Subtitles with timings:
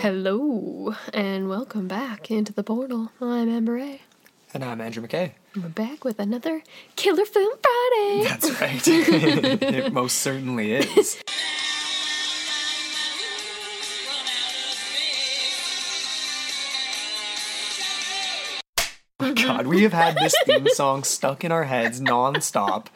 [0.00, 3.12] Hello, and welcome back into the portal.
[3.20, 4.00] I'm Amber A.
[4.54, 5.32] And I'm Andrew McKay.
[5.54, 6.62] We're back with another
[6.96, 8.24] Killer Film Friday.
[8.24, 8.80] That's right.
[8.88, 11.22] it most certainly is.
[19.18, 22.86] God, we have had this theme song stuck in our heads nonstop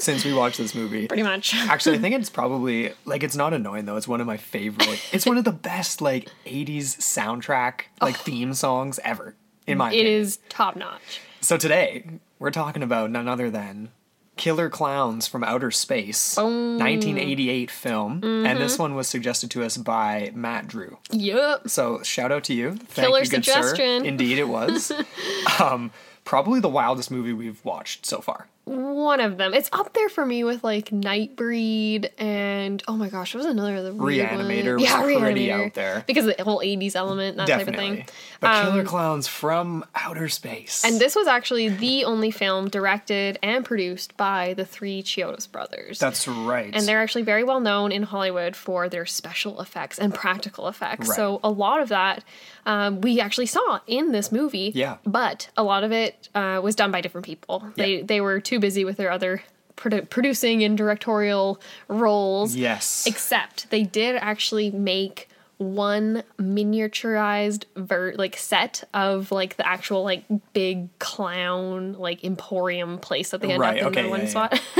[0.00, 1.06] since we watched this movie.
[1.06, 1.54] Pretty much.
[1.68, 3.96] Actually, I think it's probably like it's not annoying though.
[3.96, 5.00] It's one of my favorite.
[5.12, 9.34] It's one of the best like '80s soundtrack like theme songs ever,
[9.66, 9.92] in my Oh.
[9.92, 10.20] It opinion.
[10.22, 11.20] is top notch.
[11.40, 12.04] So today
[12.38, 13.90] we're talking about none other than
[14.36, 18.82] Killer Klowns from Outer Space, 1988 film, and this Mm-hmm.
[18.82, 20.98] one was suggested to us by Matt Drew.
[21.10, 21.68] Yep.
[21.68, 24.06] So shout out to you, Thank Killer you, suggestion.
[24.06, 24.92] Indeed, it was.
[25.60, 25.90] um,
[26.24, 28.48] probably the wildest movie we've watched so far.
[28.64, 29.52] One of them.
[29.54, 33.76] It's up there for me with like Nightbreed and oh my gosh, what was another
[33.76, 34.74] of the Reanimator one?
[34.76, 36.04] was Yeah, pretty out there.
[36.06, 38.04] because of the whole '80s element, that type of thing.
[38.40, 40.84] But Killer Um, Klowns from Outer Space.
[40.84, 45.98] And this was actually the only film directed and produced by the three Chiodos brothers.
[45.98, 46.70] That's right.
[46.72, 51.08] and they're actually very well known in Hollywood for their special effects and practical effects.
[51.08, 51.16] Right.
[51.16, 52.22] So a lot of that
[52.66, 54.70] um, we actually saw in this movie.
[54.74, 54.98] Yeah.
[55.04, 57.64] But a lot of it uh, was done by different people.
[57.76, 58.02] They Yeah.
[58.04, 59.42] they were too busy with their other
[59.76, 62.54] produ- producing and directorial roles.
[62.56, 63.04] yes.
[63.06, 70.24] Except they did actually make one miniaturized ver- like set of like the actual like
[70.54, 74.26] big clown like emporium place that they end Right, up in okay, the one yeah,
[74.26, 74.60] spot.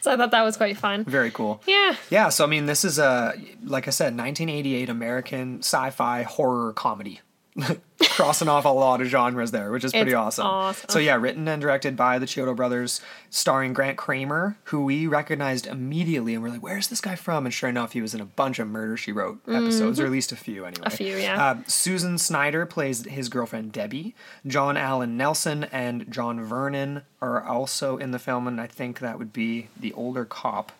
[0.00, 1.04] so I thought that was quite fun.
[1.04, 1.60] Very cool.
[1.66, 1.96] Yeah.
[2.10, 3.34] Yeah, so I mean, this is a
[3.64, 7.20] like I said, 1988 American sci-fi horror comedy,
[8.02, 10.46] crossing off a lot of genres there, which is pretty awesome.
[10.46, 10.88] awesome.
[10.88, 15.66] So yeah, written and directed by the Chiodo brothers, starring Grant Kramer, who we recognized
[15.66, 18.26] immediately, and we're like, "Where's this guy from?" And sure enough, he was in a
[18.26, 20.86] bunch of Murder She Wrote episodes, or at least a few anyway.
[20.86, 20.86] Mm-hmm.
[20.86, 21.44] A few, yeah.
[21.44, 24.14] Uh, Susan Snyder plays his girlfriend Debbie.
[24.46, 29.18] John Allen Nelson and John Vernon are also in the film, and I think that
[29.18, 30.72] would be the older cop.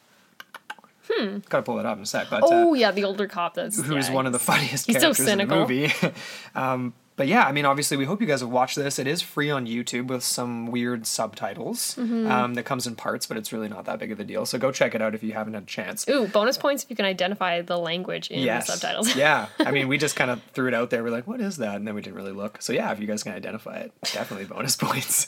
[1.10, 1.38] Hmm.
[1.48, 3.54] Gotta pull it up in a sec, but Oh uh, yeah, the older cop.
[3.54, 5.92] That's who's yeah, one of the funniest he's so characters in the movie.
[6.54, 9.00] um, but yeah, I mean, obviously, we hope you guys have watched this.
[9.00, 12.30] It is free on YouTube with some weird subtitles Mm-hmm.
[12.30, 14.46] um, that comes in parts, but it's really not that big of a deal.
[14.46, 16.08] So go check it out if you haven't had a chance.
[16.08, 18.66] Ooh, bonus points if you can identify the language in Yes.
[18.68, 19.16] the subtitles.
[19.16, 19.48] yeah.
[19.58, 21.02] I mean, we just kind of threw it out there.
[21.02, 21.74] We're like, what is that?
[21.74, 22.62] And then we didn't really look.
[22.62, 25.26] So yeah, if you guys can identify it, definitely bonus points.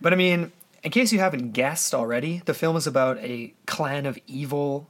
[0.00, 0.50] But I mean,
[0.82, 4.88] in case you haven't guessed already, the film is about a clan of evil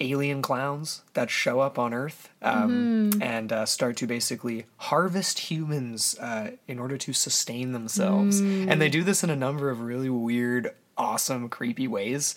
[0.00, 6.18] alien clowns that show up on Earth um, and uh, start to basically harvest humans
[6.18, 8.40] uh, in order to sustain themselves.
[8.40, 12.34] And they do this in a number of really weird, awesome, creepy ways.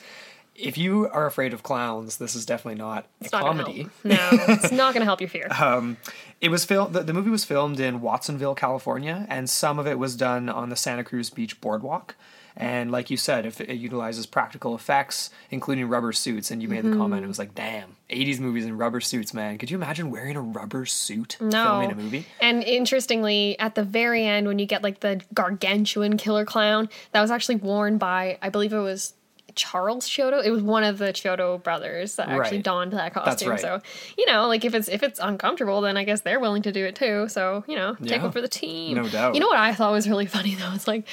[0.55, 3.89] If you are afraid of clowns, this is definitely not It's a not comedy.
[4.03, 5.47] No, it's not going to help your fear.
[6.39, 6.93] It was filmed.
[6.93, 10.69] The, the movie was filmed in Watsonville, California, and some of it was done on
[10.69, 12.15] the Santa Cruz Beach boardwalk.
[12.59, 16.83] And like you said, if it utilizes practical effects, including rubber suits, and you made
[16.83, 16.99] the Mm-hmm.
[16.99, 19.57] comment, it was like, "Damn, '80s movies in rubber suits, man!
[19.59, 21.63] Could you imagine wearing a rubber suit No.
[21.63, 26.17] filming a movie?" And interestingly, at the very end, when you get like the gargantuan
[26.17, 29.13] killer clown, that was actually worn by, I believe it was
[29.55, 30.43] Charles Chiodo.
[30.43, 32.63] It was one of the Chiodo brothers that actually Right.
[32.63, 33.49] donned that costume.
[33.51, 33.59] right.
[33.59, 33.81] So
[34.17, 36.85] you know, like if it's if it's uncomfortable, then I guess they're willing to do
[36.85, 37.27] it too.
[37.29, 38.23] So you know, take Yeah.
[38.23, 38.95] one for the team.
[38.95, 39.33] No doubt.
[39.35, 40.71] You know what I thought was really funny though?
[40.73, 41.05] It's like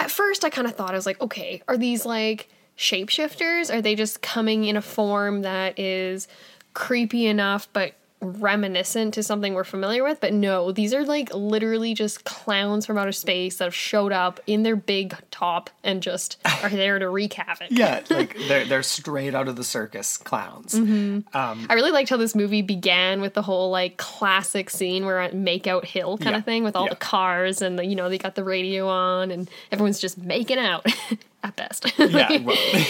[0.00, 3.72] at first I kind of thought I was like, okay, are these like shapeshifters?
[3.72, 6.26] Are they just coming in a form that is
[6.72, 10.20] creepy enough but reminiscent to something we're familiar with?
[10.20, 14.40] But no, these are like literally just clowns from outer space that have showed up
[14.46, 17.68] in their big top and just are there to wreak havoc.
[17.70, 20.74] Yeah, like they're they're straight out of the circus clowns.
[20.74, 21.20] Mm-hmm.
[21.34, 25.32] I really liked how this movie began with the whole like classic scene where at
[25.32, 26.90] Makeout Hill kind Yeah, of thing with all yeah.
[26.90, 30.58] the cars and the, you know they got the radio on and everyone's just making
[30.58, 30.84] out
[31.42, 31.92] at best.
[31.98, 32.30] Yeah,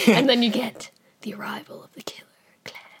[0.07, 0.91] and then you get
[1.21, 2.27] the arrival of the killer.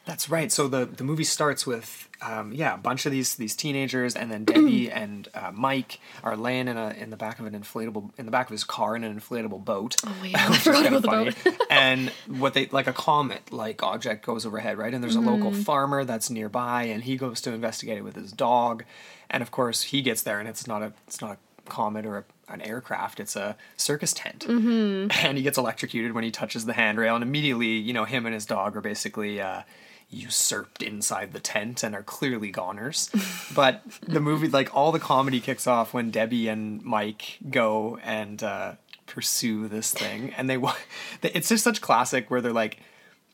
[0.05, 0.51] That's right.
[0.51, 4.31] So the the movie starts with um, yeah a bunch of these these teenagers, and
[4.31, 8.09] then Debbie and uh, Mike are laying in a in the back of an inflatable
[8.17, 9.95] in the back of his car in an inflatable boat.
[10.05, 11.57] Oh yeah, I forgot about the boat.
[11.69, 14.93] and what they like a comet like object goes overhead, right?
[14.93, 15.61] And there's a local Mm-hmm.
[15.61, 18.83] farmer that's nearby, and he goes to investigate it with his dog.
[19.29, 22.17] And of course, he gets there, and it's not a it's not a comet or
[22.17, 24.45] a, an aircraft; it's a circus tent.
[24.47, 25.09] Mm-hmm.
[25.27, 28.33] And he gets electrocuted when he touches the handrail, and immediately, you know, him and
[28.33, 29.39] his dog are basically.
[29.39, 29.61] Uh,
[30.11, 33.09] usurped inside the tent and are clearly goners.
[33.55, 38.43] but the movie, like all the comedy kicks off when Debbie and Mike go and
[38.43, 38.73] uh,
[39.07, 40.61] pursue this thing, and they
[41.23, 42.79] it's just such classic where they're like,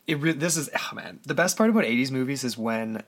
[0.05, 0.19] it.
[0.19, 3.03] Re- this is oh man, the best part about '80s movies is when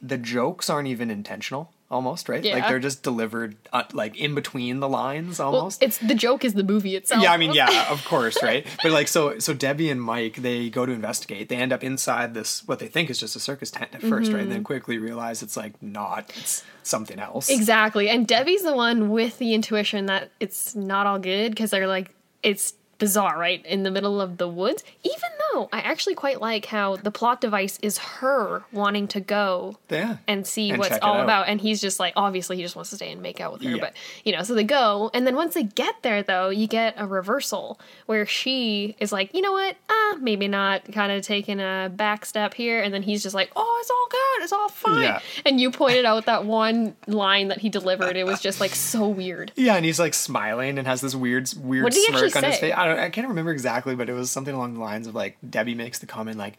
[0.00, 2.42] the jokes aren't even intentional almost, right?
[2.44, 2.54] Yeah.
[2.56, 5.82] Like they're just delivered uh, like in between the lines Well, almost.
[5.82, 7.22] it's the joke is the movie itself.
[7.22, 8.66] yeah, I mean, yeah, of course, right?
[8.82, 11.48] But like, so so Debbie and Mike they go to investigate.
[11.48, 14.10] They end up inside this what they think is just a circus tent at 1st
[14.10, 14.18] right?
[14.18, 14.48] And Mm-hmm.
[14.50, 16.32] then quickly realize it's like not.
[16.36, 17.48] It's something else.
[17.50, 18.08] Exactly.
[18.08, 22.14] And Debbie's the one with the intuition that it's not all good because they're like,
[22.42, 23.64] it's bizarre, right?
[23.66, 24.84] In the middle of the woods.
[25.02, 29.76] Even though I actually quite like how the plot device is her wanting to go
[29.90, 30.18] Yeah.
[30.28, 31.48] and see And what's all about.
[31.48, 33.70] And he's just like, obviously, he just wants to stay and make out with her.
[33.70, 33.76] Yeah.
[33.80, 33.94] But,
[34.24, 35.10] you know, so they go.
[35.12, 39.34] And then once they get there, though, you get a reversal where she is like,
[39.34, 39.76] you know what?
[39.90, 40.90] Ah, maybe not.
[40.92, 42.80] Kind of taking a back step here.
[42.80, 44.44] And then he's just like, oh, it's all good.
[44.44, 45.02] It's all fine.
[45.02, 45.20] Yeah.
[45.44, 48.16] And you pointed out that one line that he delivered.
[48.16, 49.50] It was just like so weird.
[49.56, 52.44] Yeah, and he's like smiling and has this weird, weird What did he smirk on
[52.44, 52.74] his face.
[52.76, 55.36] I don't, I can't remember exactly, but it was something along the lines of like
[55.48, 56.54] Debbie makes the comment like,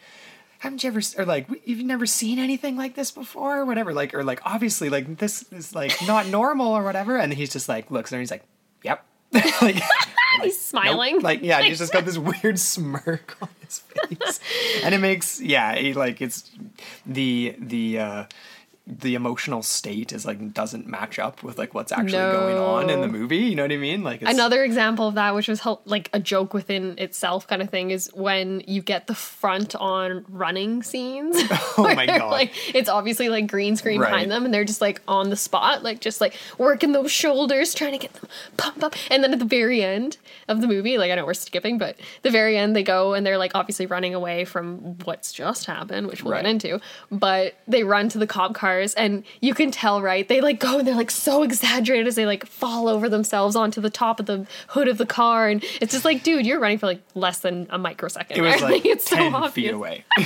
[0.59, 4.13] "Haven't you ever, or like, you've never seen anything like this before, or whatever." Like,
[4.13, 7.17] or like, obviously, like this is like not normal or whatever.
[7.17, 8.43] And he's just like looks and he's like,
[8.83, 9.05] "Yep."
[9.61, 9.81] like,
[10.41, 11.15] He's smiling.
[11.15, 11.23] Nope.
[11.23, 14.39] Like, yeah, he's just got this weird smirk on his face,
[14.83, 16.49] and it makes yeah, he, like it's
[17.05, 18.25] the the uh,
[18.85, 22.99] the emotional state is like doesn't match up with like what's actually going on in
[22.99, 23.37] the movie.
[23.37, 24.03] You know what I mean?
[24.03, 27.61] Like it's, Another example of that, which was hel- like a joke within itself, kind
[27.61, 31.37] of thing, is when you get the front on running scenes.
[31.77, 32.29] Oh my God.
[32.29, 34.11] Like it's obviously like green screen Right.
[34.11, 37.73] behind them, and they're just like on the spot, like just like working those shoulders,
[37.73, 38.95] trying to get them pump up.
[39.09, 40.17] And then at the very end
[40.49, 43.25] of the movie, like I know we're skipping, but the very end they go and
[43.25, 46.43] they're like obviously running away from what's just happened, which we'll Right.
[46.43, 46.79] get into.
[47.11, 50.27] But they run to the cop cars, and you can tell, right?
[50.27, 53.81] They like go and they're like so exaggerated as they like fall over themselves onto
[53.81, 56.77] the top of the hood of the car, and it's just like, dude, you're running
[56.77, 58.37] for like less than a microsecond.
[58.37, 58.69] it was there.
[58.71, 59.53] like it's so ten obvious.
[59.53, 60.05] feet away.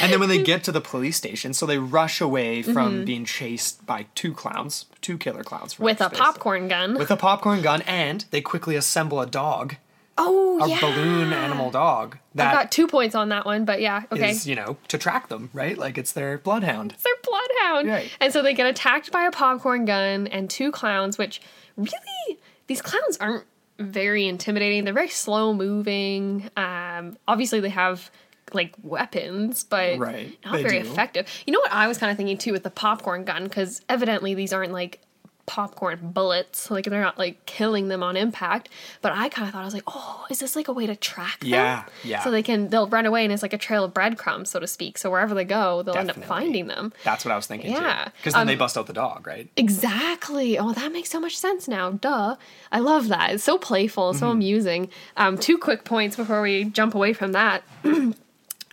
[0.00, 3.04] and then when they get to the police station, so they rush away from Mm-hmm.
[3.04, 6.94] being chased by two clowns, two killer clowns with a popcorn gun.
[6.94, 9.76] with a popcorn gun, and they quickly assemble a dog,
[10.16, 14.04] oh a yeah, balloon animal dog I got two points on that one, but yeah,
[14.12, 14.30] okay.
[14.30, 15.76] is, you know to track them, right?
[15.76, 16.92] Like it's their bloodhound.
[16.92, 17.16] It's their
[17.60, 17.88] bloodhound.
[17.88, 18.10] Right.
[18.20, 21.40] And so they get attacked by a popcorn gun and two clowns, which
[21.76, 23.44] really, these clowns aren't
[23.78, 24.84] very intimidating.
[24.84, 26.50] They're very slow moving.
[26.56, 28.10] Um, obviously, they have
[28.52, 30.88] like weapons, but Right, not they very do.
[30.90, 31.28] effective.
[31.46, 33.44] You know what I was kind of thinking too with the popcorn gun?
[33.44, 35.00] Because evidently these aren't like
[35.48, 38.68] popcorn bullets like they're not like killing them on impact
[39.02, 40.94] but i kind of thought i was like oh is this like a way to
[40.94, 42.22] track them Yeah, yeah.
[42.22, 44.66] so they can they'll run away and it's like a trail of breadcrumbs so to
[44.66, 47.72] speak so wherever they go they'll end up finding them That's what I was thinking
[47.72, 48.08] Yeah.
[48.18, 49.48] Because then Um, they bust out the dog, right?
[49.56, 50.58] Exactly.
[50.58, 51.90] Oh, that makes so much sense now.
[51.92, 52.36] Duh.
[52.70, 53.30] I love that.
[53.32, 54.90] It's so playful, so amusing.
[55.16, 57.62] Um, two quick points before we jump away from that.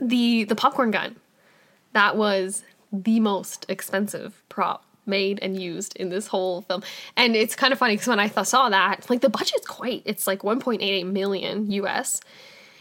[0.01, 1.15] the the popcorn gun.
[1.93, 6.83] That was the most expensive prop made and used in this whole film.
[7.15, 10.27] And it's kind of funny because when I saw that, like the budget's quite, it's
[10.27, 12.21] like 1.88 million US.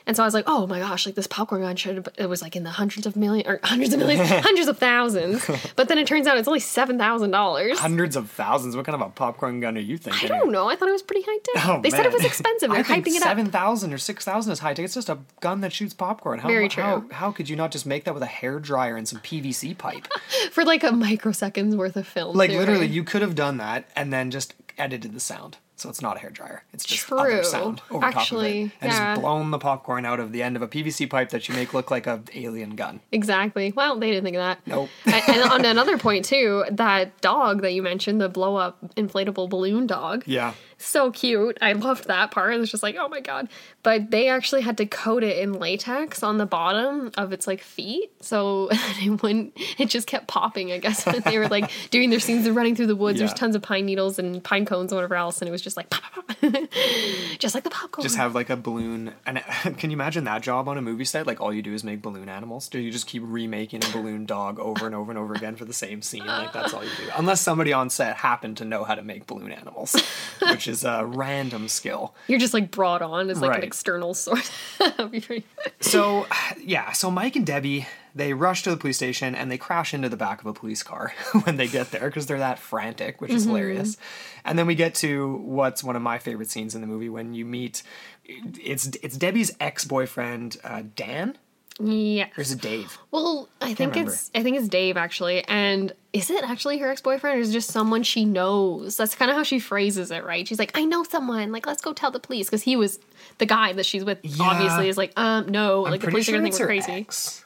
[0.07, 2.27] And so I was like, oh my gosh, like this popcorn gun should have, it
[2.27, 5.49] was like in the hundreds of million, or hundreds of millions, hundreds of thousands.
[5.77, 7.77] But then it turns out it's only $7,000.
[7.77, 8.77] Hundreds of thousands.
[8.77, 10.31] What kind of a popcorn gun are you thinking?
[10.31, 10.69] I don't know.
[10.69, 11.67] I thought it was pretty high tech.
[11.67, 12.71] Oh, they said it was expensive.
[12.71, 13.29] They're I think hyping it up.
[13.29, 14.85] seven thousand or six thousand is high tech.
[14.85, 16.39] It's just a gun that shoots popcorn.
[16.39, 17.09] How, Very How, true.
[17.11, 20.07] how could you not just make that with a hair dryer and some PVC pipe?
[20.51, 22.37] for like a microseconds worth of film.
[22.37, 22.91] like too, literally, right?
[22.91, 25.57] you could have done that and then just edited the sound.
[25.77, 26.63] So it's not a hair dryer.
[26.73, 27.19] It's just True.
[27.19, 29.15] other sound over top of Actually, it, and yeah.
[29.15, 31.75] just blown the popcorn out of the end of a PVC pipe that you make
[31.75, 33.01] look like a alien gun.
[33.11, 33.73] Exactly.
[33.73, 34.61] Well, they didn't think of that.
[34.67, 34.89] Nope.
[35.07, 39.49] and, and on another point too, that dog that you mentioned, the blow up inflatable
[39.49, 40.25] balloon dog.
[40.35, 40.55] Yeah.
[40.85, 41.57] So cute.
[41.63, 42.55] I loved that part.
[42.55, 43.49] It was just like, oh my god.
[43.83, 47.63] But they actually had to coat it in latex on the bottom of its like
[47.63, 49.55] feet, so it wouldn't.
[49.79, 50.73] It just kept popping.
[50.73, 53.19] I guess when they were like doing their scenes, they're running through the woods.
[53.19, 55.77] There's tons of pine needles and pine cones and whatever else, and it was just
[55.77, 56.53] like, pop, pop, pop.
[57.39, 58.03] just like the popcorn.
[58.03, 59.15] Just have like a balloon.
[59.27, 59.43] And
[59.79, 61.27] can you imagine that job on a movie set?
[61.27, 62.69] Like all you do is make balloon animals.
[62.69, 65.65] Do you just keep remaking a balloon dog over and over and over again for
[65.65, 66.27] the same scene?
[66.27, 67.11] Like that's all you do.
[67.17, 69.97] Unless somebody on set happened to know how to make balloon animals,
[70.43, 72.15] which is a random skill.
[72.27, 74.51] You're just like brought on as like an external source.
[74.79, 75.47] That'd be pretty-
[75.81, 76.27] So
[76.61, 80.09] yeah, so Mike and Debbie they rush to the police station and they crash into
[80.09, 81.13] the back of a police car
[81.45, 83.97] when they get there because they're that frantic, which is hilarious.
[84.45, 87.35] And then we get to what's one of my favorite scenes in the movie when
[87.35, 87.83] you meet
[88.25, 91.37] it's it's Debbie's ex boyfriend uh, Dan
[91.79, 92.29] yeah.
[92.37, 92.99] or is it Dave?
[93.11, 94.13] Well, I think remember.
[94.13, 97.51] it's I think it's Dave actually, and is it actually her ex boyfriend or is
[97.51, 98.97] it just someone she knows?
[98.97, 100.47] That's kind of how she phrases it, right?
[100.47, 101.53] She's like, I know someone.
[101.53, 102.99] Like, let's go tell the police because he was
[103.39, 104.19] the guy that she's with.
[104.23, 104.45] Yeah.
[104.45, 106.93] Obviously, is like, um, no, I'm like the police sure are gonna think we're crazy.
[106.93, 107.45] ex.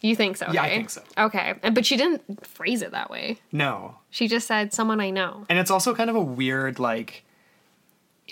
[0.00, 0.50] You think so?
[0.52, 1.02] Yeah, I think so.
[1.18, 3.38] Okay, and but she didn't phrase it that way.
[3.50, 3.96] No.
[4.10, 5.46] She just said someone I know.
[5.48, 7.24] And it's also kind of a weird like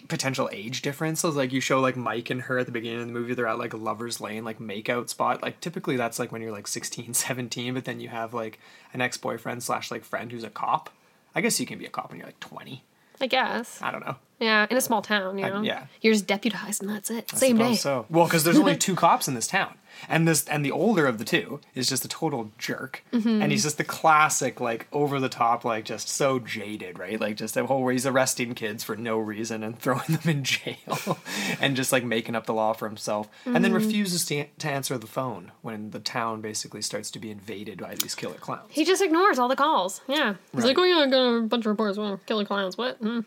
[0.09, 3.13] potential age differences like you show like Mike and her at the beginning of the
[3.13, 5.43] movie, they're at like a lover's lane, like makeout spot.
[5.43, 8.59] Like typically that's like when you're like 16, 17, but then you have like
[8.93, 10.91] an ex-boyfriend slash like friend who's a cop.
[11.35, 12.83] I guess you can be a cop when you're like 20.
[13.21, 13.81] I guess.
[13.81, 14.17] I don't know.
[14.41, 15.63] Yeah, in a small town, you know.
[15.63, 15.87] yeah.
[16.01, 17.31] You're just deputized, and that's it.
[17.33, 17.77] I Same day.
[17.77, 19.75] So well, because there's only two cops in this town,
[20.09, 23.43] and this and the older of the two is just a total jerk, Mm-hmm.
[23.43, 27.21] and he's just the classic like over the top like just so jaded, right?
[27.21, 30.45] Like just a whole where he's arresting kids for no reason and throwing them in
[30.45, 31.19] jail,
[31.61, 33.63] and just like making up the law for himself, and Mm-hmm.
[33.63, 37.79] then refuses to to answer the phone when the town basically starts to be invaded
[37.81, 38.71] by these killer clowns.
[38.71, 40.01] He just ignores all the calls.
[40.09, 40.35] Yeah.
[40.55, 41.97] He's like, oh yeah, I got a bunch of reports.
[41.99, 42.77] Well, killer clowns.
[42.79, 43.01] What?
[43.03, 43.25] Mm.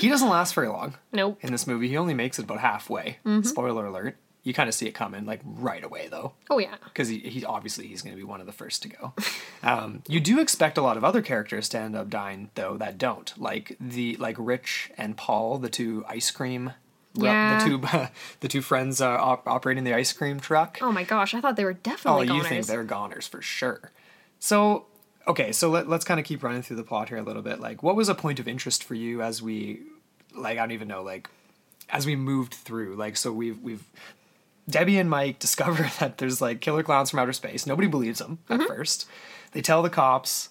[0.00, 0.94] he doesn't last very long.
[1.12, 1.38] Nope.
[1.42, 3.16] In this movie, he only makes it about halfway.
[3.24, 3.42] Mm-hmm.
[3.42, 4.16] Spoiler alert.
[4.46, 6.32] You kind of see it coming like right away though.
[6.48, 6.76] Oh yeah.
[6.84, 9.12] because he, he obviously he's going to be one of the first to go.
[9.62, 12.98] Um, you do expect a lot of other characters to end up dying though that
[12.98, 16.72] don't, like the like Rich and Paul, the two ice cream,
[17.14, 17.58] Yeah.
[17.58, 17.78] the two
[18.40, 20.78] the two friends uh, op- operating the ice cream truck.
[20.80, 22.28] Oh my gosh, I thought they were definitely.
[22.28, 22.48] Oh, definitely you goners.
[22.48, 23.90] think they're goners for sure?
[24.38, 24.86] So
[25.26, 27.58] okay, so let, let's kind of keep running through the plot here a little bit.
[27.58, 29.80] Like, what was a point of interest for you as we,
[30.36, 31.28] like, I don't even know, like,
[31.88, 32.94] as we moved through?
[32.94, 33.82] Like, so we've we've
[34.68, 37.66] Debbie and Mike discover that there's like killer clowns from outer space.
[37.66, 38.68] Nobody believes them at mm-hmm.
[38.68, 39.06] first.
[39.52, 40.50] They tell the cops.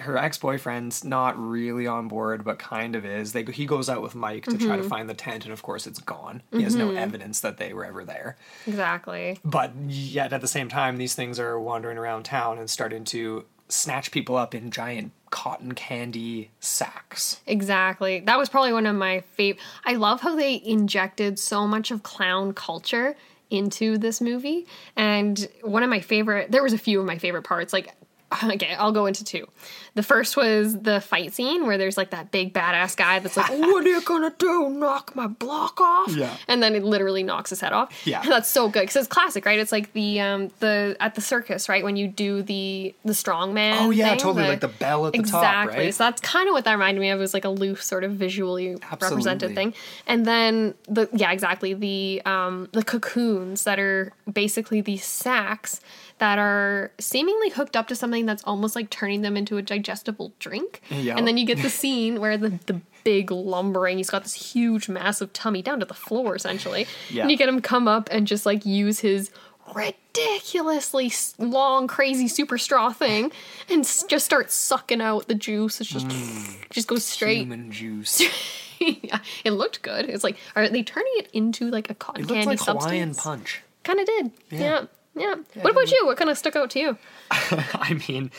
[0.00, 3.32] Her ex boyfriend's not really on board, but kind of is.
[3.32, 4.88] They he goes out with Mike to try to mm-hmm.
[4.88, 6.42] find the tent, and of course it's gone.
[6.52, 6.98] He has no mm-hmm.
[6.98, 8.36] evidence that they were ever there.
[8.64, 9.40] exactly.
[9.44, 13.44] But yet at the same time, these things are wandering around town and starting to
[13.68, 17.40] snatch people up in giant cotton candy sacks.
[17.46, 18.20] Exactly.
[18.20, 19.62] That was probably one of my favorite.
[19.84, 23.16] I love how they injected so much of clown culture
[23.50, 24.66] into this movie.
[24.96, 27.72] And one of my favorite, there was a few of my favorite parts.
[27.72, 27.94] Like,
[28.44, 29.46] okay, I'll go into two.
[29.94, 33.50] The first was the fight scene where there's like that big badass guy that's like,
[33.58, 34.68] "What are you gonna do?
[34.68, 36.36] Knock my block off?" Yeah.
[36.46, 38.06] and then it literally knocks his head off.
[38.06, 38.22] Yeah.
[38.28, 39.58] that's so good because it's classic, right?
[39.58, 41.82] It's like the um the at the circus, right?
[41.82, 43.76] When you do the the strongman.
[43.80, 45.84] Oh, yeah, thing, totally, like the bell at the top, exactly.
[45.84, 45.94] right?
[45.94, 47.18] So that's kind of what that reminded me of.
[47.18, 49.74] It was like a loose, sort of visually represented thing.
[50.06, 55.80] And then the yeah, exactly the um the cocoons that are basically these sacks
[56.18, 60.32] that are seemingly hooked up to something that's almost like turning them into a digestible
[60.38, 60.82] drink.
[60.90, 61.16] Yeah.
[61.16, 64.88] And then you get the scene where the the big lumbering, he's got this huge,
[64.88, 66.86] massive tummy down to the floor essentially.
[67.10, 67.22] Yeah.
[67.22, 69.30] And you get him come up and just like use his
[69.74, 73.30] ridiculously long, crazy super straw thing
[73.68, 75.80] and s- just start sucking out the juice.
[75.80, 76.70] It's just mm.
[76.70, 77.38] just goes straight.
[77.38, 78.22] Human juice.
[78.80, 80.06] yeah, it looked good.
[80.08, 83.14] It's like, are they turning it into like a cotton It looked candy like Hawaiian
[83.14, 83.22] substance?
[83.22, 83.62] punch.
[83.84, 84.30] Kind of did.
[84.50, 84.60] Yeah.
[84.60, 84.84] Yeah.
[85.18, 86.06] Yeah, What about you?
[86.06, 86.98] What kind of stuck out to you?
[87.30, 88.30] I mean,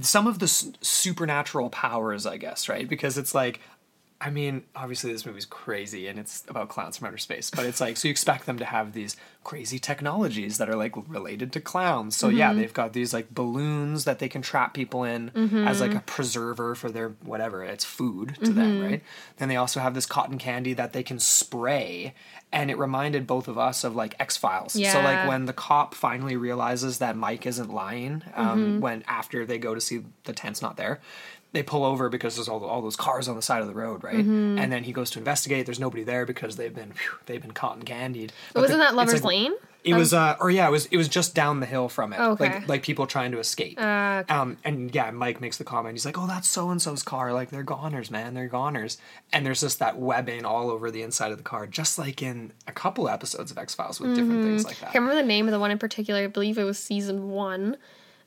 [0.00, 2.88] some of the s- supernatural powers, I guess, right?
[2.88, 3.60] Because it's like,
[4.20, 7.80] I mean, obviously this movie's crazy and it's about clowns from outer space, but it's
[7.80, 9.16] like, so you expect them to have these
[9.46, 12.16] crazy technologies that are like related to clowns.
[12.16, 12.58] So yeah, mm-hmm.
[12.58, 15.68] they've got these like balloons that they can trap people in mm-hmm.
[15.68, 18.84] as like a preserver for their whatever, it's food to them, mm-hmm.
[18.84, 19.02] right?
[19.36, 22.12] Then they also have this cotton candy that they can spray.
[22.52, 24.72] And it reminded both of us of like X Files.
[24.72, 29.58] So like when the cop finally realizes that Mike isn't lying, um, when after they
[29.58, 31.00] go to see the tent's not there,
[31.52, 34.04] they pull over because there's all, all those cars on the side of the road,
[34.04, 34.16] right?
[34.16, 35.64] And then he goes to investigate.
[35.64, 38.32] There's nobody there because they've been phew, they've been cotton candied.
[38.52, 39.52] But Wasn't the- that Lover's like- Lane?
[39.84, 40.86] It was, uh, or yeah, it was.
[40.86, 42.44] It was just down the hill from it, Okay.
[42.54, 43.78] like like people trying to escape.
[43.80, 44.34] Uh, okay.
[44.34, 45.94] Um, and yeah, Mike makes the comment.
[45.94, 47.32] He's like, "Oh, that's so and so's car.
[47.32, 48.34] Like they're goners, man.
[48.34, 48.98] They're goners."
[49.32, 52.52] And there's just that webbing all over the inside of the car, just like in
[52.66, 54.88] a couple episodes of X Files with different things like that.
[54.88, 56.24] I can't remember the name of the one in particular.
[56.24, 57.76] I believe it was season one,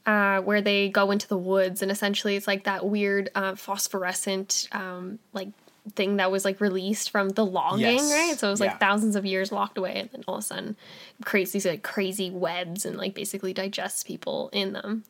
[0.06, 4.70] uh, where they go into the woods and essentially it's like that weird uh, phosphorescent
[4.72, 5.50] um, like
[5.96, 8.12] thing that was like released from the logging, Yes.
[8.12, 8.39] right?
[8.39, 8.77] So it was like Yeah.
[8.77, 10.75] thousands of years locked away, and then all of a sudden
[11.25, 15.03] creates these like crazy webs and like basically digests people in them.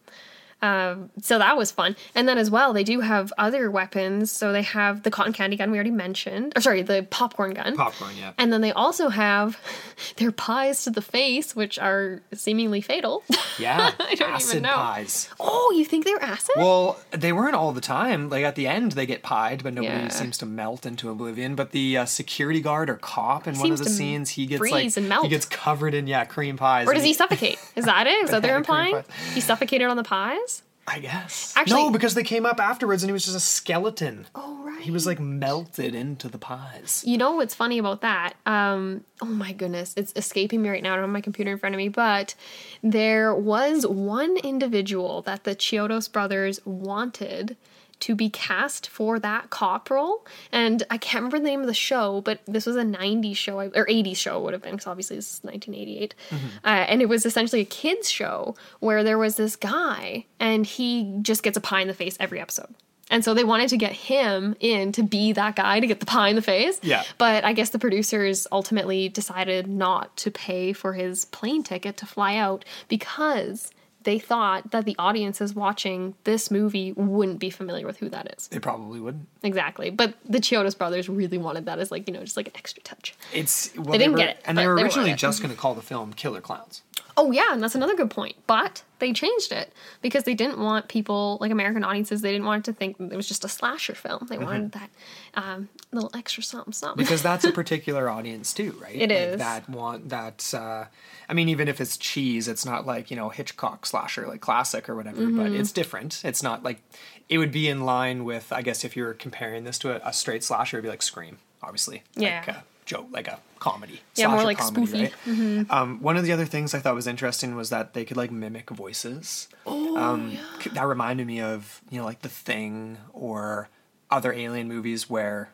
[0.61, 1.95] Um, so that was fun.
[2.15, 4.31] And then as well, they do have other weapons.
[4.31, 7.77] So they have the cotton candy gun we already mentioned, or sorry, the popcorn gun.
[7.77, 8.33] Popcorn, yeah.
[8.37, 9.57] And then they also have
[10.17, 13.23] their pies to the face, which are seemingly fatal.
[13.59, 14.73] Yeah, I don't acid even know.
[14.75, 15.27] pies.
[15.37, 16.55] oh, you think they're acid?
[16.55, 18.29] Well, they weren't all the time.
[18.29, 20.07] Like at the end, they get pied, but nobody Yeah.
[20.07, 21.55] seems to melt into oblivion.
[21.55, 24.95] But the uh, security guard or cop in one of the scenes, he gets like
[24.95, 25.23] and melt.
[25.25, 26.87] he gets covered in yeah cream pies.
[26.87, 27.59] or does he suffocate?
[27.75, 28.23] Is that it?
[28.23, 29.03] Is that they're implying?
[29.33, 30.48] He suffocated on the pies?
[30.89, 31.53] I guess.
[31.55, 34.25] Actually- no, because they came up afterwards and he was just a skeleton.
[34.35, 34.81] Oh, right.
[34.81, 37.03] He was like melted into the pies.
[37.05, 38.33] You know what's funny about that?
[38.45, 40.93] Um, oh my goodness, it's escaping me right now.
[40.93, 42.33] I don't have my computer in front of me, but
[42.81, 47.55] there was one individual that the Chiodos brothers wanted
[48.01, 50.25] to be cast for that cop role.
[50.51, 53.59] And I can't remember the name of the show, but this was a 90s show,
[53.59, 56.15] or 80s show would have been, because obviously this is 1988.
[56.31, 61.13] Uh, and it was essentially a kids' show where there was this guy, and he
[61.21, 62.73] just gets a pie in the face every episode.
[63.09, 66.05] And so they wanted to get him in to be that guy to get the
[66.05, 66.79] pie in the face.
[66.83, 67.03] Yeah.
[67.17, 72.05] But I guess the producers ultimately decided not to pay for his plane ticket to
[72.05, 73.71] fly out because
[74.03, 78.47] they thought that the audiences watching this movie wouldn't be familiar with who that is.
[78.47, 79.27] They probably wouldn't.
[79.43, 79.89] Exactly.
[79.89, 82.81] But the Chiodos brothers really wanted that as like, you know, just like an extra
[82.83, 83.13] touch.
[83.33, 85.17] It's well, They didn't were, get it, and they were originally it.
[85.17, 86.81] just going to call the film Killer Clowns.
[87.21, 88.35] Oh yeah, and that's another good point.
[88.47, 92.21] But they changed it because they didn't want people like American audiences.
[92.21, 94.27] They didn't want it to think it was just a slasher film.
[94.29, 94.89] They wanted that
[95.35, 96.97] um, little extra something something.
[97.03, 98.95] because that's a particular audience too, right?
[98.95, 99.37] It Like, is.
[99.39, 100.53] that want that.
[100.53, 100.85] Uh,
[101.27, 104.87] I mean, even if it's cheese, it's not like you know Hitchcock slasher like classic
[104.89, 105.55] or whatever, but Mm-hmm.
[105.59, 106.21] it's different.
[106.23, 106.81] It's not like
[107.27, 108.51] it would be in line with.
[108.53, 111.01] I guess if you were comparing this to a, a straight slasher, it'd be like
[111.01, 112.03] Scream, obviously.
[112.15, 112.43] Yeah.
[112.47, 114.01] Like a joke, like a comedy.
[114.15, 115.11] Yeah, more like comedy, spoofy.
[115.25, 115.71] Mm-hmm.
[115.71, 118.31] Um, one of the other things I thought was interesting was that they could like
[118.31, 119.47] mimic voices.
[119.65, 123.69] Oh, um, c- That reminded me of you know like The Thing or
[124.11, 125.49] other alien movies where.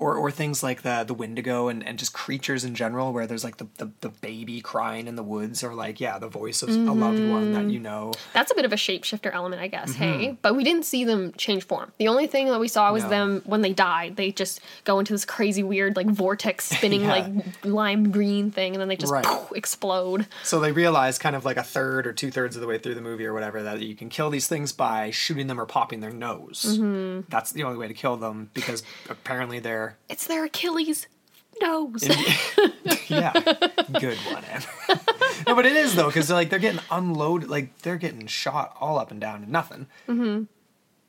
[0.00, 3.44] Or, or things like the the Wendigo and, and just creatures in general where there's
[3.44, 6.70] like the, the, the baby crying in the woods or like yeah the voice of
[6.70, 9.92] a loved one that you know That's a bit of a shapeshifter element, I guess.
[9.94, 11.92] Hey, but we didn't see them change form.
[11.98, 13.10] The only thing that we saw was Mm-hmm.
[13.12, 13.18] No.
[13.34, 14.16] them when they died.
[14.16, 17.10] They just go into this crazy, weird, like vortex spinning, Yeah.
[17.10, 19.22] like lime green thing, and then they just Right.
[19.24, 20.26] poof, explode.
[20.44, 22.94] So they realize kind of like a third or two thirds of the way through
[22.94, 26.00] the movie or whatever that you can kill these things by shooting them or popping
[26.00, 26.64] their nose.
[26.66, 27.28] Mm-hmm.
[27.28, 31.06] That's the only way to kill them because apparently they're It's their Achilles
[31.60, 32.08] nose.
[33.08, 33.32] yeah
[33.98, 34.44] good one.
[35.46, 38.98] No, but it is though because like they're getting unloaded, like they're getting shot all
[38.98, 39.86] up and down and nothing.
[40.06, 40.44] Mm-hmm.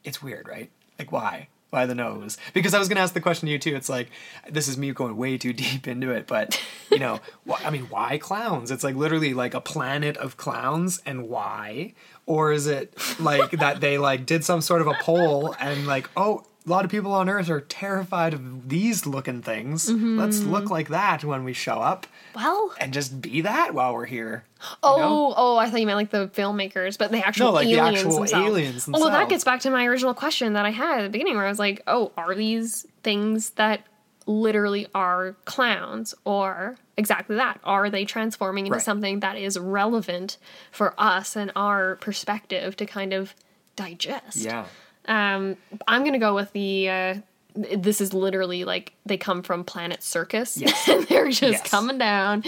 [0.04, 0.72] It's weird, right?
[0.98, 1.50] Like why?
[1.70, 2.38] Why the nose?
[2.54, 3.76] Because I was gonna ask the question to you too.
[3.76, 4.10] It's like
[4.50, 7.84] this is me going way too deep into it, but you know, wh- I mean,
[7.90, 8.72] why clowns?
[8.72, 11.94] It's like literally like a planet of clowns, and why?
[12.26, 16.10] Or is it like that they like did some sort of a poll and like,
[16.16, 19.90] oh, a lot of people on Earth are terrified of these looking things.
[19.90, 20.52] Let's mm-hmm.
[20.52, 24.44] look like that when we show up well, and just be that while we're here.
[24.62, 25.34] you oh, know?
[25.36, 27.98] oh, I thought you meant like the filmmakers, but the actual No, like the aliens
[27.98, 28.48] actual themselves.
[28.48, 31.10] aliens Oh, well, that gets back to my original question that I had at the
[31.10, 33.82] beginning, where I was like, "Oh, are these things that
[34.28, 37.60] literally are clowns, or exactly that?
[37.64, 38.86] Are they transforming into Right.
[38.86, 40.38] something that is relevant
[40.72, 43.34] for us and our perspective to kind of
[43.76, 44.66] digest?" Yeah.
[45.08, 46.90] Um, I'm gonna go with the.
[46.90, 47.16] Uh,
[47.54, 50.88] this is literally like they come from Planet Circus, Yes.
[50.88, 51.70] and they're just Yes.
[51.70, 52.44] coming down,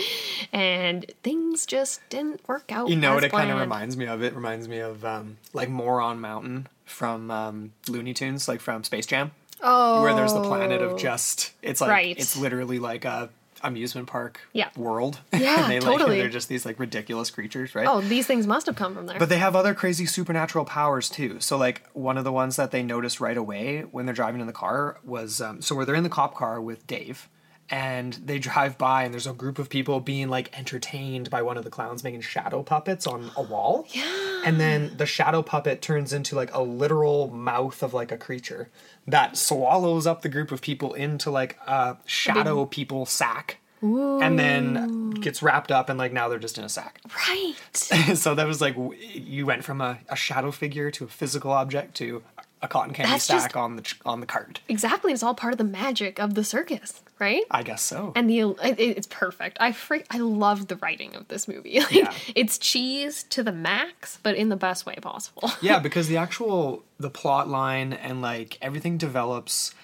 [0.54, 2.88] and things just didn't work out.
[2.90, 4.24] You know what it kind of reminds me of?
[4.24, 9.06] It reminds me of um, like Moron Mountain from um, Looney Tunes, like from Space
[9.06, 11.52] Jam, Oh, where there's the planet of just.
[11.62, 12.18] It's like Right.
[12.18, 13.30] it's literally like a
[13.64, 14.70] amusement park Yeah.
[14.78, 15.20] world.
[15.34, 16.18] Yeah, and they, like, totally.
[16.20, 17.88] they're just these like ridiculous creatures, right?
[17.88, 19.18] Oh, these things must have come from there.
[19.20, 21.40] But they have other crazy supernatural powers too.
[21.40, 24.48] So like one of the ones that they noticed right away when they're driving in
[24.48, 27.28] the car was um, so where they're in the cop car with Dave,
[27.74, 31.58] and they drive by and there's a group of people being like entertained by one
[31.58, 33.88] of the clowns making shadow puppets on a wall.
[33.90, 34.44] Yeah.
[34.46, 38.70] And then the shadow puppet turns into like a literal mouth of like a creature
[39.08, 43.58] that swallows up the group of people into like a shadow people sack.
[43.84, 44.22] Ooh.
[44.22, 47.02] And then gets wrapped up, and like now they're just in a sack.
[47.28, 47.54] right.
[48.16, 51.52] so that was like w- you went from a, a shadow figure to a physical
[51.52, 52.24] object to
[52.64, 54.62] a cotton candy That's stack just- on the on the cart.
[54.68, 55.14] exactly.
[55.14, 57.44] It's all part of the magic of the circus, right?
[57.52, 58.14] I guess so.
[58.16, 59.58] and the it, it's perfect.
[59.60, 60.06] I freak.
[60.10, 61.80] I love the writing of this movie.
[61.80, 62.14] Like, Yeah.
[62.36, 65.52] It's cheese to the max, but in the best way possible.
[65.62, 69.76] yeah, because the actual the plot line and like everything develops.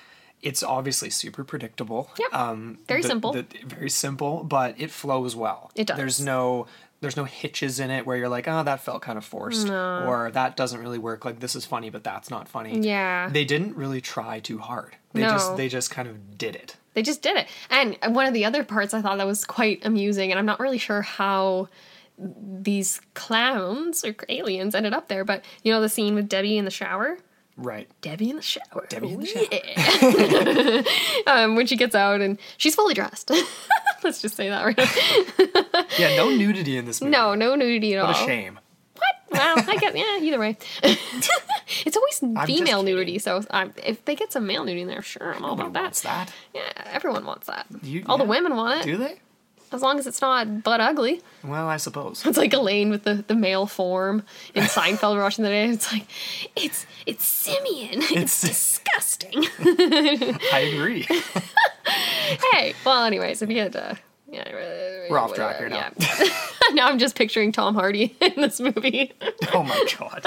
[0.41, 2.09] It's obviously super predictable.
[2.17, 2.33] Yep.
[2.33, 3.33] Um, Very the- simple.
[3.33, 5.69] the- very simple, but it flows well.
[5.75, 5.97] It does.
[5.97, 6.65] There's no
[7.01, 10.29] there's no hitches in it where you're like, oh, that felt kind of forced, or
[10.33, 11.23] that doesn't really work.
[11.25, 12.79] Like this is funny, but that's not funny.
[12.79, 13.29] Yeah.
[13.29, 14.95] They didn't really try too hard.
[15.13, 15.29] They No.
[15.29, 16.75] just they just kind of did it.
[16.95, 17.47] They just did it.
[17.69, 20.59] And one of the other parts I thought that was quite amusing, and I'm not
[20.59, 21.69] really sure how
[22.17, 26.65] these clowns or aliens ended up there, but you know the scene with Debbie in
[26.65, 27.17] the shower?
[27.61, 27.89] Right.
[28.01, 28.85] Debbie in the shower.
[28.89, 30.83] Debbie in the
[31.27, 31.33] shower.
[31.43, 33.31] um, when she gets out and she's fully dressed.
[34.03, 34.85] Let's just say that right now.
[35.97, 37.11] Yeah, no nudity in this movie.
[37.11, 38.23] No, no nudity at What all.
[38.23, 38.59] a shame.
[38.95, 39.15] What?
[39.31, 40.19] Well, I get yeah.
[40.21, 43.19] Either way, it's always female nudity.
[43.19, 45.81] So um, if they get some male nudity in there, sure, I'm all about that.
[45.83, 46.33] wants that.
[46.53, 47.65] Yeah, everyone wants that.
[47.83, 49.19] You- all the women want it, Do they?
[49.71, 51.21] As long as it's not butt ugly.
[51.43, 52.25] Well, I suppose.
[52.25, 54.23] It's like Elaine with the, the male form
[54.55, 55.69] in Seinfeld we're watching the day.
[55.69, 56.07] It's like,
[56.55, 58.01] it's it's simian.
[58.01, 59.45] It's, It's- disgusting.
[60.53, 61.07] I agree.
[62.53, 63.97] hey, well, anyways, if you had to,
[64.31, 65.91] yeah, We're off track here now.
[65.97, 66.29] Yeah.
[66.79, 69.11] now I'm just picturing Tom Hardy in this movie.
[69.53, 70.25] oh my god.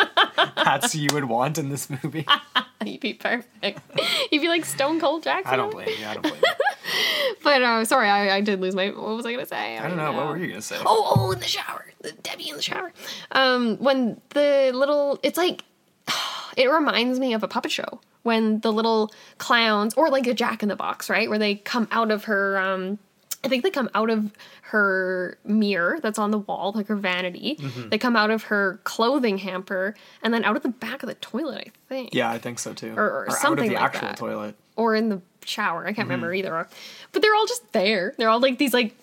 [0.55, 2.27] That's you would want in this movie.
[2.85, 3.81] He'd be perfect.
[4.31, 5.53] He'd be like Stone Cold Jackson.
[5.53, 6.07] I don't blame you.
[6.07, 6.53] I don't blame you.
[7.43, 8.89] But uh, sorry, I, I did lose my.
[8.89, 9.79] What was I gonna say?
[9.79, 10.13] I don't know.
[10.13, 10.77] What were you gonna say?
[10.85, 11.87] Oh, oh, in the shower.
[12.03, 12.93] The Debbie in the shower.
[13.33, 15.65] Um, when the little, it's like,
[16.57, 20.63] it reminds me of a puppet show when the little clowns, or like a Jack
[20.63, 22.59] in the Box, right, where they come out of her.
[22.59, 22.99] Um,
[23.45, 24.33] I think they come out of
[24.73, 27.57] her mirror that's on the wall, like her vanity.
[27.61, 27.91] Mm-hmm.
[27.91, 31.15] They come out of her clothing hamper, and then out of the back of the
[31.17, 31.69] toilet.
[31.69, 32.15] I think.
[32.15, 32.95] Yeah, I think so too.
[32.97, 34.17] Or- or out of something the like actual that.
[34.17, 34.55] toilet.
[34.77, 35.83] or in the shower.
[35.83, 36.11] I can't Mm-hmm.
[36.11, 36.69] remember either.
[37.13, 38.15] But they're all just there.
[38.19, 38.95] They're all like these like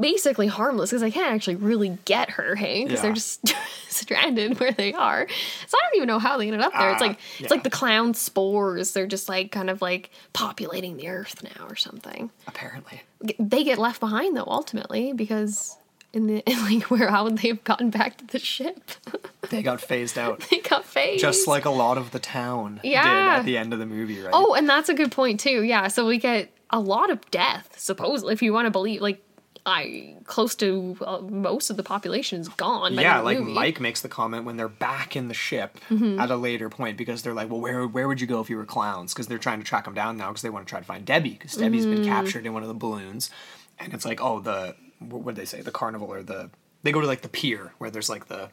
[0.00, 3.52] basically harmless because I can't actually really get her, hey, because they're just
[3.88, 5.26] stranded where they are.
[5.66, 6.90] So I don't even know how they ended up there.
[6.92, 8.92] it's Ah, like it's like the clown spores.
[8.92, 12.30] They're just like kind of like populating the earth now or something.
[12.46, 13.02] Apparently.
[13.38, 15.76] They get left behind though ultimately because
[16.12, 18.80] in the like where how would they have gotten back to the ship?
[19.50, 20.44] They got phased out.
[20.50, 21.22] they got phased.
[21.22, 23.36] Just like a lot of the town did Yeah.
[23.38, 24.28] at the end of the movie, right?
[24.30, 25.62] Oh, and that's a good point too.
[25.62, 29.00] Yeah, so we get a lot of death, supposedly, if you want to believe.
[29.00, 29.22] Like,
[29.64, 32.94] I close to uh, most of the population is gone.
[32.94, 33.52] By yeah, like movie.
[33.52, 36.20] Mike makes the comment when they're back in the ship Mm-hmm.
[36.20, 38.56] at a later point because they're like, well, where where would you go if you
[38.58, 39.14] were clowns?
[39.14, 41.06] Because they're trying to track them down now because they want to try to find
[41.06, 42.04] Debbie because Debbie's been Mm-hmm.
[42.10, 43.30] captured in one of the balloons,
[43.78, 45.60] and it's like, oh, the what would they say?
[45.60, 46.50] The carnival or the
[46.82, 48.50] they go to like the pier where there's like the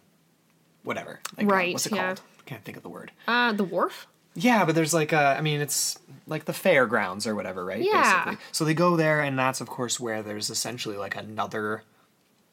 [0.83, 2.07] whatever, like, uh, Right, What's it yeah.
[2.07, 2.21] called?
[2.45, 3.11] Can't think of the word.
[3.27, 4.07] Uh, the wharf.
[4.35, 7.81] Yeah, but there's like a, I mean, it's like the fairgrounds or whatever, right?
[7.81, 8.35] Yeah.
[8.51, 11.83] So they go there, and that's of course where there's essentially like another,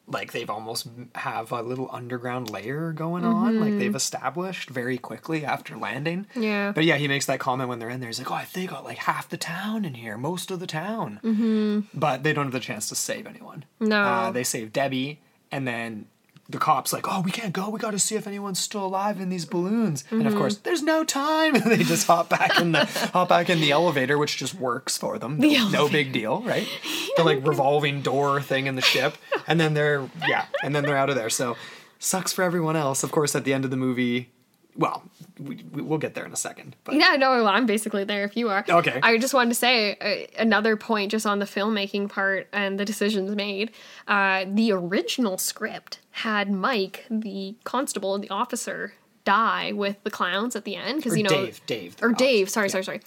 [0.07, 5.45] like they've almost have a little underground layer going on, like they've established very quickly
[5.45, 6.25] after landing.
[6.31, 6.43] Mm-hmm.
[6.43, 6.71] Yeah.
[6.73, 8.09] But yeah, he makes that comment when they're in there.
[8.09, 10.67] He's like, "Oh, I think got like half the town in here, most of the
[10.67, 11.97] town." Mm-hmm.
[11.97, 13.65] But they don't have the chance to save anyone.
[13.79, 14.03] No.
[14.03, 16.07] Uh, they save Debbie, and then
[16.49, 17.69] the cops like, "Oh, we can't go.
[17.69, 20.27] We got to see if anyone's still alive in these balloons." And Mm-hmm.
[20.27, 21.53] of course, there's no time.
[21.65, 25.17] they just hop back in the hop back in the elevator, which just works for
[25.17, 25.39] them.
[25.39, 25.89] The no elevator.
[25.91, 26.67] big deal, right?
[27.17, 29.15] the like revolving door thing in the ship,
[29.47, 31.29] and then they're yeah, and then they're out of there.
[31.29, 31.55] So
[31.99, 33.03] sucks for everyone else.
[33.03, 34.29] Of course, at the end of the movie,
[34.75, 35.03] well,
[35.39, 36.75] we, we, we'll get there in a second.
[36.83, 38.65] But Yeah, no, I'm basically there if you are.
[38.67, 38.99] Okay.
[39.03, 42.85] I just wanted to say uh, another point just on the filmmaking part and the
[42.85, 43.71] decisions made.
[44.07, 48.93] Uh, the original script had Mike, the constable, the officer,
[49.25, 52.11] die with the clowns at the end because you know Dave, Dave, or.
[52.11, 52.49] Dave.
[52.49, 53.01] Sorry, Yeah, sorry, sorry.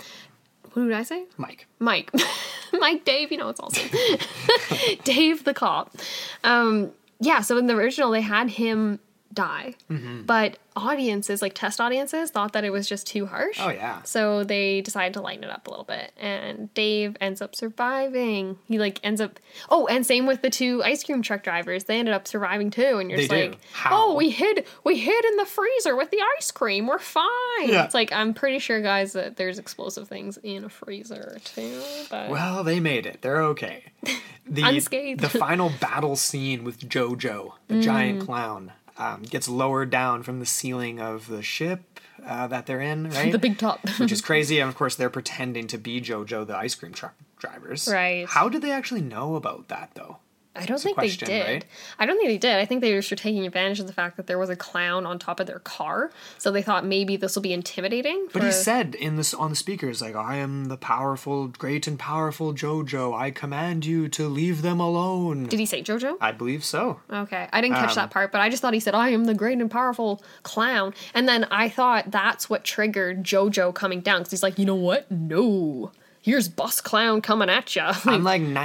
[0.73, 1.25] Who did I say?
[1.37, 1.67] Mike.
[1.79, 2.11] Mike.
[2.73, 3.89] Mike Dave, you know it's awesome.
[5.05, 5.97] Dave the cop.
[6.45, 9.01] Um, yeah, so in the original they had him
[9.37, 9.75] die.
[9.89, 10.23] Mm-hmm.
[10.23, 13.59] But audiences, like test audiences, thought that it was just too harsh.
[13.61, 14.03] Oh, yeah.
[14.03, 16.11] So they decided to lighten it up a little bit.
[16.19, 18.59] And Dave ends up surviving.
[18.67, 19.39] He like ends up
[19.71, 21.85] Oh, and same with the two ice cream truck drivers.
[21.85, 22.99] They ended up surviving too.
[22.99, 23.49] And you're They just do.
[23.51, 23.91] like, How?
[24.11, 26.87] Oh, we hid we hid in the freezer with the ice cream.
[26.87, 27.27] We're fine.
[27.63, 27.85] Yeah.
[27.85, 31.81] It's like I'm pretty sure guys that there's explosive things in a freezer too.
[32.11, 33.23] But Well, they made it.
[33.23, 33.85] They're okay.
[34.49, 35.19] The Unscathed.
[35.19, 40.47] the final battle scene with Jojo, the giant clown, um, gets lowered down from the
[40.47, 43.33] ceiling of the ship uh, that they're in, right?
[43.33, 43.81] the big top.
[43.99, 44.59] which is crazy.
[44.59, 47.89] And of course, they're pretending to be Jojo, the ice cream truck drivers.
[47.91, 48.27] Right.
[48.27, 50.19] How did they actually know about that, though?
[50.59, 51.47] I don't think question, they did.
[51.47, 51.65] right?
[51.99, 52.57] I don't think they did.
[52.57, 55.07] I think they were just taking advantage of the fact that there was a clown
[55.07, 58.29] on top of their car, so they thought maybe this will be intimidating.
[58.33, 61.99] But he said in this on the speakers, like, "I am the powerful, great and
[61.99, 63.17] powerful Jojo.
[63.17, 66.17] I command you to leave them alone." Did he say JoJo?
[66.21, 67.01] I believe so.
[67.13, 69.25] Okay, I didn't catch Um, that part, but I just thought he said, "I am
[69.27, 74.21] the great and powerful clown," and then I thought that's what triggered JoJo coming down
[74.21, 75.11] because he's like, "You know what?
[75.11, 75.93] No,
[76.27, 78.43] here's Boss Clown coming at ya." I'm like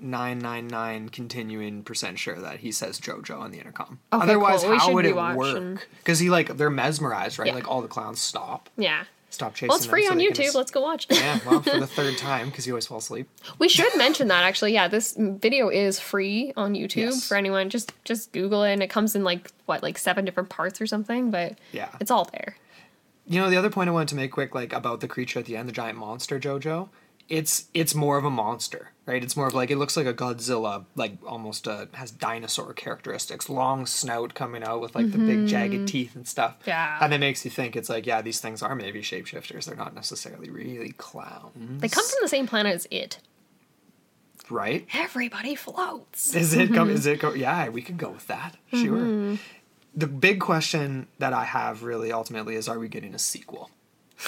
[0.00, 3.98] 99.999 continuing percent sure that he says JoJo on the intercom.
[4.12, 4.78] Okay, Otherwise, cool.
[4.78, 5.88] How would it work?
[5.98, 7.48] Because he like they're mesmerized, right?
[7.48, 7.54] Yeah.
[7.54, 9.04] Like all the clowns stop, yeah.
[9.30, 9.68] stop chasing.
[9.68, 10.40] Well, it's free so on YouTube.
[10.48, 11.06] es- Let's go watch.
[11.10, 13.28] yeah, well, for the third time because you always fall asleep.
[13.58, 14.72] We should mention that actually.
[14.74, 17.26] Yeah, this video is free on YouTube Yes.
[17.26, 17.70] for anyone.
[17.70, 20.86] Just just Google it, and it comes in like what, like seven different parts or
[20.86, 21.30] something.
[21.30, 21.88] But Yeah.
[22.00, 22.56] it's all there.
[23.26, 25.46] You know, the other point I wanted to make quick, like about the creature at
[25.46, 26.88] the end, the giant monster JoJo.
[27.28, 29.20] it's it's more of a monster, right?
[29.24, 33.48] It's more of like it looks like a Godzilla, like almost uh has dinosaur characteristics,
[33.48, 36.52] long snout coming out with like the big jagged teeth and stuff.
[36.60, 36.70] Mm-hmm.
[36.70, 36.98] Yeah.
[37.02, 39.64] and it makes you think it's like yeah, these things are maybe shapeshifters.
[39.64, 43.18] They're not necessarily really clowns, They come from the same planet as it.
[44.48, 44.86] right?
[44.94, 46.32] Everybody floats.
[46.34, 46.86] Is it go?
[46.86, 47.34] Is it go?
[47.34, 48.56] Yeah, we could go with that.
[48.72, 49.36] Sure.
[49.96, 53.70] The big question that I have really ultimately is: Are we getting a sequel?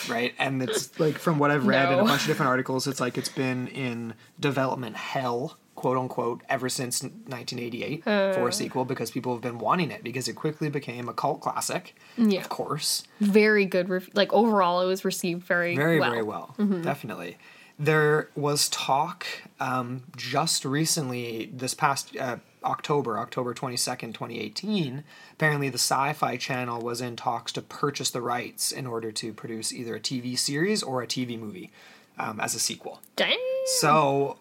[0.08, 3.00] Right, and it's like from what I've read in a bunch of different articles, it's
[3.00, 9.10] like it's been in development hell, quote unquote, ever since 1988 for a sequel because
[9.10, 11.94] people have been wanting it because it quickly became a cult classic.
[12.16, 12.40] Yeah.
[12.40, 13.88] Of course, Very good.
[13.88, 16.10] Rev- like overall, it was received very very well.
[16.10, 17.36] very well definitely
[17.78, 19.24] there was talk
[19.60, 22.36] um, just recently this past uh,
[22.68, 25.02] october october 22nd 2018
[25.32, 29.72] apparently the sci-fi channel was in talks to purchase the rights in order to produce
[29.72, 31.70] either a tv series or a tv movie
[32.18, 33.38] um, as a sequel Dang.
[33.80, 34.36] so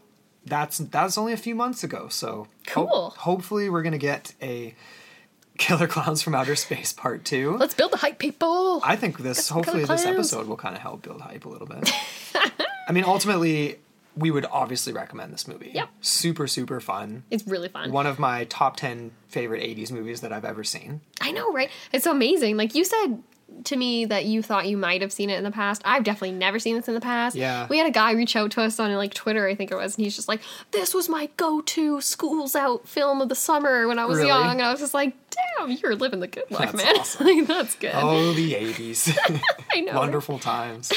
[0.46, 3.10] that's that's only a few months ago so ho- Cool.
[3.18, 4.76] hopefully we're gonna get a
[5.58, 8.80] killer clowns from outer space part two Let's build the hype, people.
[8.84, 11.90] I think this hopefully this episode will kind of help build hype a little bit.
[12.88, 13.80] I mean, ultimately,
[14.18, 15.72] we would obviously recommend this movie.
[15.74, 15.90] Yep.
[16.02, 17.24] Super super fun.
[17.32, 17.92] it's really fun.
[17.92, 21.02] One of my top 10 favorite 80s movies that I've ever seen.
[21.22, 21.70] I know, right?
[21.94, 22.58] It's amazing.
[22.58, 23.22] Like you said
[23.64, 25.82] to me that you thought you might have seen it in the past.
[25.86, 27.34] I've definitely never seen this in the past.
[27.36, 27.66] Yeah.
[27.70, 29.96] We had a guy reach out to us on like Twitter, I think it was,
[29.96, 34.00] and he's just like, "This was my go-to schools out film of the summer when
[34.00, 34.30] I was Really?
[34.30, 35.14] young." And I was just like,
[35.58, 37.26] "Damn, you're living the good life, That's man." awesome.
[37.28, 37.92] like that's good.
[37.96, 39.18] Oh, the 80s.
[39.72, 39.94] I know.
[39.94, 40.92] Wonderful times.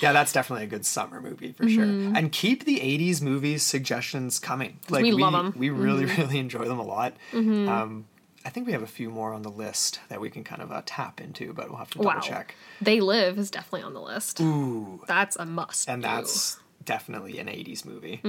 [0.00, 1.84] Yeah, that's definitely a good summer movie for sure.
[1.84, 4.78] And keep the 80s movies suggestions coming.
[4.90, 5.16] Like Mm-hmm.
[5.16, 5.50] we love 'em.
[5.52, 5.58] Mm-hmm.
[5.60, 7.14] We really really enjoy them a lot.
[7.32, 8.06] Um
[8.46, 10.70] I think we have a few more on the list that we can kind of
[10.70, 12.20] uh, tap into, but we'll have to double Wow.
[12.20, 12.54] check.
[12.78, 14.38] They Live is definitely on the list.
[14.38, 15.88] Ooh, That's a must.
[15.88, 16.08] and do.
[16.08, 18.20] that's definitely an 80s movie.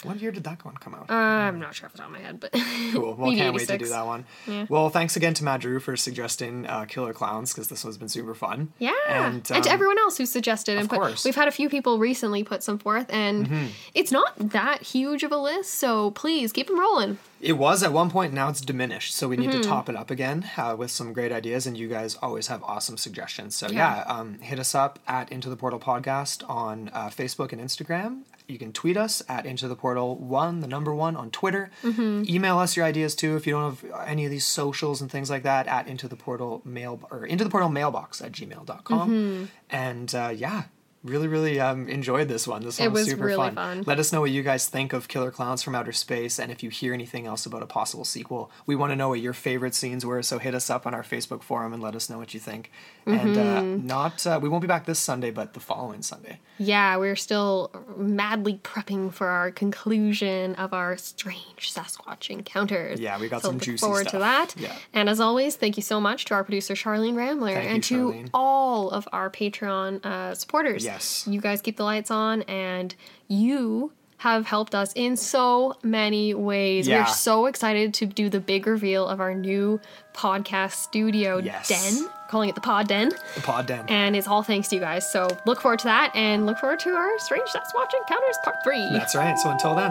[0.00, 0.08] Mm-hmm.
[0.08, 1.10] What year did that one come out?
[1.10, 2.52] Uh, I'm not sure off the top of my head, but
[2.92, 3.14] cool.
[3.14, 4.24] Well, can't wait to do that one.
[4.46, 4.66] Yeah.
[4.68, 8.08] Well, thanks again to Matt Drew for suggesting uh, Killer Klowns because this one's been
[8.08, 8.72] super fun.
[8.78, 11.20] Yeah, And, and, to um, everyone else who suggested and of put, course.
[11.20, 11.28] Mm-hmm.
[11.28, 15.32] we've had a few people recently put some forth, and it's not that huge of
[15.32, 15.74] a list.
[15.74, 17.18] So please keep them rolling.
[17.40, 19.14] It was at one point, now it's diminished.
[19.14, 19.62] So we need Mm-hmm.
[19.62, 21.66] to top it up again uh, with some great ideas.
[21.66, 23.56] And you guys always have awesome suggestions.
[23.56, 23.96] So Yeah.
[23.96, 28.22] yeah, um, hit us up at Into the Portal Podcast on uh, Facebook and Instagram.
[28.46, 31.70] You can tweet us at Into the Portal One, the number one on Twitter.
[31.82, 32.24] Mm-hmm.
[32.28, 35.30] Email us your ideas too if you don't have any of these socials and things
[35.30, 39.10] like that at Into the Portal Mail or Into the Portal Mailbox at gmail.com.
[39.10, 39.44] Mm-hmm.
[39.70, 40.64] And uh, yeah.
[41.02, 42.62] Really, really um, enjoyed this one.
[42.62, 43.54] This one It was super really fun.
[43.54, 43.84] fun.
[43.86, 46.62] Let us know what you guys think of Killer Klowns from Outer Space, and if
[46.62, 48.50] you hear anything else about a possible sequel.
[48.66, 51.02] We want to know what your favorite scenes were, so hit us up on our
[51.02, 52.70] Facebook forum and let us know what you think.
[53.06, 53.86] And uh, Mm-hmm.
[53.86, 56.38] not, uh, we won't be back this Sunday, but the following Sunday.
[56.58, 63.00] Yeah, we're still madly prepping for our conclusion of our strange Sasquatch encounters.
[63.00, 64.54] Yeah, we got so some look juicy forward to that.
[64.58, 64.76] Yeah.
[64.92, 68.26] And as always, thank you so much to our producer Charlene Ramler Thank you, and
[68.26, 70.84] to all of our Patreon uh, supporters.
[70.90, 71.24] Yes.
[71.26, 72.94] you guys keep the lights on, and
[73.28, 76.86] you have helped us in so many ways.
[76.86, 77.00] Yeah.
[77.04, 79.80] We're so excited to do the big reveal of our new
[80.12, 81.68] podcast studio Yes.
[81.68, 83.08] den, calling it the Pod Den.
[83.34, 83.86] The Pod Den.
[83.88, 85.10] And it's all thanks to you guys.
[85.10, 88.90] So look forward to that and look forward to our Strange Sasquatch Encounters Part 3.
[88.92, 89.38] That's right.
[89.38, 89.90] So until then.